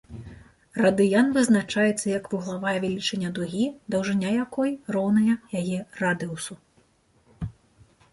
Радыян 0.83 1.27
вызначаецца 1.35 2.05
як 2.17 2.23
вуглавая 2.31 2.73
велічыня 2.85 3.29
дугі, 3.35 3.65
даўжыня 3.97 4.29
якой 4.45 4.69
роўная 4.95 5.35
яе 5.61 5.77
радыусу. 6.01 6.53